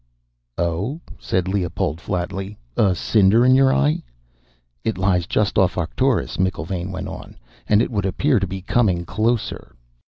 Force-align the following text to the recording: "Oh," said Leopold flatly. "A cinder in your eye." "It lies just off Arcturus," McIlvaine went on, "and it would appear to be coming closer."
"Oh," 0.57 0.99
said 1.19 1.47
Leopold 1.47 2.01
flatly. 2.01 2.57
"A 2.75 2.95
cinder 2.95 3.45
in 3.45 3.53
your 3.53 3.71
eye." 3.71 4.01
"It 4.83 4.97
lies 4.97 5.27
just 5.27 5.59
off 5.59 5.77
Arcturus," 5.77 6.37
McIlvaine 6.37 6.89
went 6.89 7.07
on, 7.07 7.37
"and 7.69 7.83
it 7.83 7.91
would 7.91 8.07
appear 8.07 8.39
to 8.39 8.47
be 8.47 8.63
coming 8.63 9.05
closer." 9.05 9.75